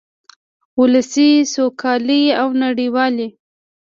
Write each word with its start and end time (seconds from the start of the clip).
ولسي 0.81 1.29
سوکالۍ 1.53 2.23
او 2.41 2.47
نړیوالې 2.63 3.27